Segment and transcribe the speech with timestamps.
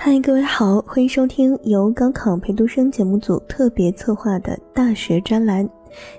[0.00, 5.68] 嗨，各位好，欢迎收听由高考陪读生节目组特别策划的大学专栏。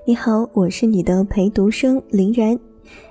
[0.05, 2.59] 你好，我是你的陪读生林然。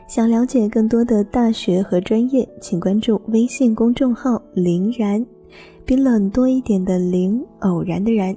[0.07, 5.25] 想了解更多的大学和专业，请关注微信公众号“林然”，
[5.87, 8.37] 比冷多一点的林，偶然的然。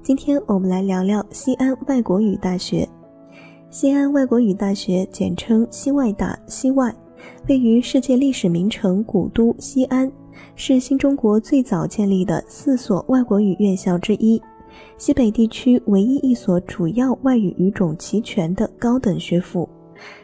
[0.00, 2.88] 今天我们来聊聊西安外国语大学。
[3.68, 6.94] 西安外国语大学简称西外大，西外
[7.48, 10.10] 位于世界历史名城古都西安。
[10.56, 14.40] 是新中国最早建立的四所外国语院校之一，
[14.96, 19.68] 西北地区唯一一所主要外语语种齐全的高等学府，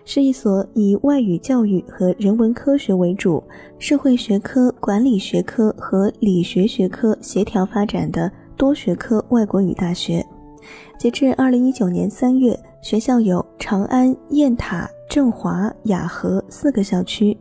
[0.04, 3.42] 是一所以外语教育和人文科学为主、
[3.78, 10.24] 社会学科、管理学科和理学学科协调发展的多学科外国语大学。
[10.98, 17.36] 截至二零一九年三月，学校有长安、雁塔、振华、雅和四个校区。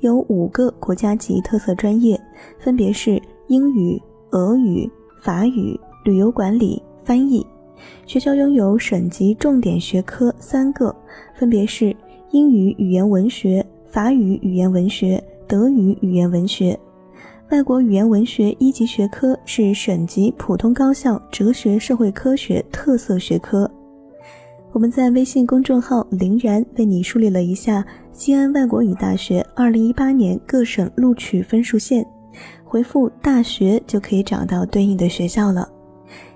[0.00, 2.20] 有五个国家级特色专业，
[2.58, 4.00] 分别是英语、
[4.30, 4.90] 俄语、
[5.22, 7.46] 法语、旅游管理、翻译。
[8.06, 10.94] 学校拥有省级重点学科三个，
[11.34, 11.94] 分别是
[12.30, 16.78] 英语语言文学、法语语言文学、德语语言文学。
[17.50, 23.70] 外国语言文学一级学科是省级普通高校哲学社会科学特色学科。
[24.70, 32.06] 我们在微信公众号“林然”为你梳理了一下西安外国语大学2018年各省录取分数线，
[32.64, 35.66] 回复“大学”就可以找到对应的学校了。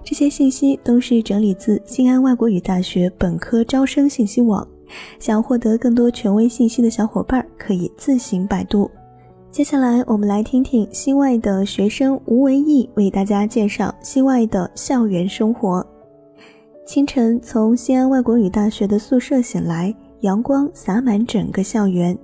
[0.03, 4.66] 这些信息都是整理自西安外国语大学本科招生信息网，
[5.19, 8.91] 想获得更多权威信息的小伙伴可以自行百度。
[9.50, 15.86] 接下来，我们来听听西外的学生吴维义为大家介绍西外的校园生活。
[16.92, 22.14] 清晨从西安外国语大学的宿舍醒来，阳光洒满整个校园。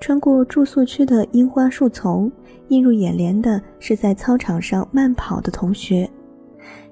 [0.00, 2.32] 穿过住宿区的樱花树丛，
[2.68, 6.08] 映入眼帘的是在操场上慢跑的同学。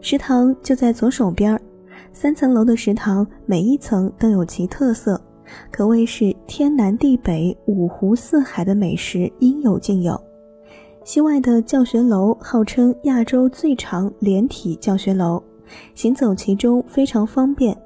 [0.02, 1.58] 食堂就在左手边，
[2.12, 5.18] 三层楼的食堂，每一层都有其特色，
[5.70, 10.20] 可谓是天南地北、五湖四海的美食应有尽有。
[11.04, 15.42] 西外的教学楼号称亚洲最长连体教学楼。
[15.94, 17.76] 行走其中非常方便，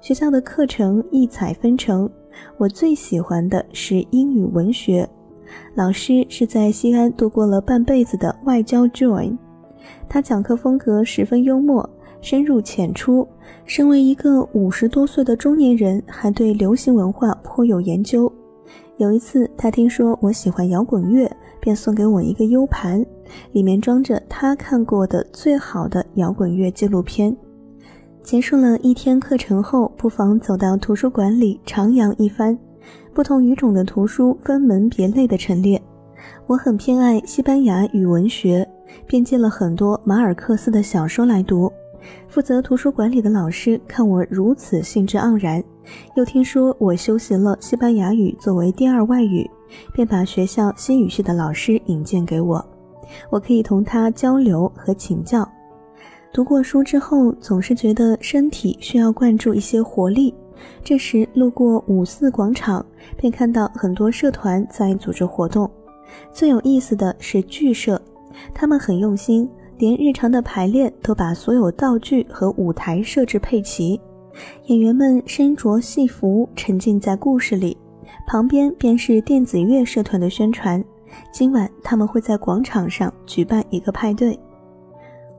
[0.00, 2.08] 学校的课程异彩纷呈。
[2.56, 5.08] 我最喜欢的是英语文学，
[5.74, 9.36] 老师是在西安度过了半辈子的外交 Join，
[10.08, 11.88] 他讲课风格十分幽默，
[12.20, 13.28] 深入浅出。
[13.64, 18.32] 身为一个五十多岁的中年人，还对流行文化颇有研究。
[19.02, 23.04] 有一次，他听说我喜欢摇滚乐，便送给我一个 U 盘。
[23.50, 27.36] 里面装着他看过的最好的摇滚乐纪录片。
[28.22, 32.56] 结束了一天课程后，不妨走到图书馆里徜徉一番。
[33.12, 35.82] 不同语种的图书分门别类的陈列。
[36.46, 38.64] 我很偏爱西班牙语文学，
[39.04, 41.72] 便借了很多马尔克斯的小说来读。
[42.28, 45.60] 负责图书馆里的老师看我如此兴致盎然，
[46.14, 49.48] 又听说我修习了西班牙语作为第二外语，
[49.92, 52.64] 便把学校西语系的老师引荐给我。
[53.30, 55.46] 我可以同他交流和请教。
[56.32, 60.34] 读过书之后，总是觉得身体需要灌注一些活力。
[60.82, 62.84] 这时路过五四广场，
[63.16, 65.70] 便看到很多社团在组织活动。
[66.30, 68.00] 最有意思的是剧社，
[68.54, 74.00] 他们很用心，连日常的排练都把所有道具和舞台设置配齐。
[74.66, 77.76] 演员们身着戏服，沉浸在故事里。
[78.26, 80.82] 旁边便是电子乐社团的宣传。
[81.30, 84.38] 今晚他们会在广场上举办一个派对。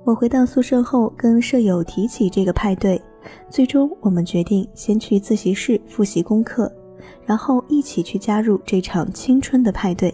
[0.04, 3.02] 我回到宿舍后，跟舍友提起这个派对，
[3.50, 6.72] 最终我们决定先去自习室复习功课，
[7.26, 10.14] 然后一起去加入这场青春的派对。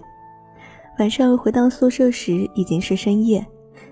[0.99, 3.45] 晚上回到宿舍时已经是深夜，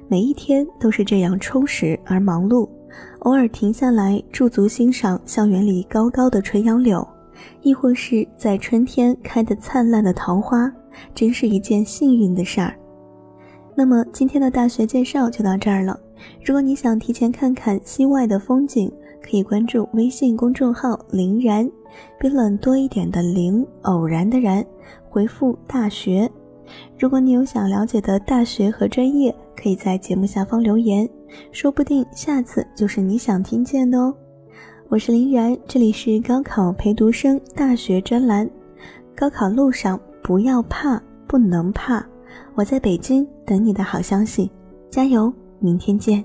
[0.08, 2.70] 每一天都是这样充实而忙碌。
[3.20, 7.08] 偶尔停下来驻足欣赏校园里高高的垂杨柳，
[7.62, 10.72] 亦或是在春天开得灿烂的桃花。
[11.14, 12.74] 真是一件幸运的事儿。
[13.76, 16.00] 那么今天的大学介绍就到这儿了。
[16.44, 18.92] 如果你想提前看看西外的风景，
[19.22, 21.70] 可以关注微信公众号“林然”，
[22.20, 24.66] 比冷多一点的“林”，偶然的“然”，
[25.08, 26.28] 回复“大学”。
[26.98, 31.08] 如果你有想了解的大学和专业，可以在节目下方留言，
[31.52, 34.14] 说不定下次就是你想听见的哦。
[34.90, 38.50] 我是林然，这里是高考陪读生大学专栏。
[39.16, 40.00] 高考路上。
[40.24, 42.06] 不要怕，不能怕，
[42.54, 44.52] 我在北京等你的好消息，
[44.90, 46.22] 加油，明天见。